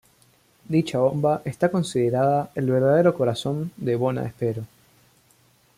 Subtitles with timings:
[0.67, 4.65] Dicha bomba está considerada el verdadero corazón de Bona Espero.